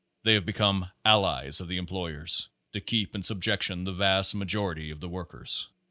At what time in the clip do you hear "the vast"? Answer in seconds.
3.83-4.33